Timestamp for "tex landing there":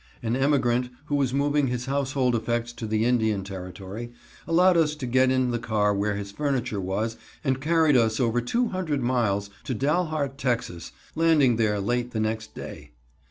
10.39-11.79